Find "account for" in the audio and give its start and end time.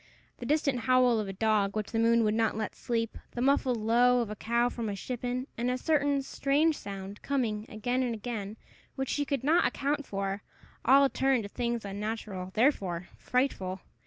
9.67-10.41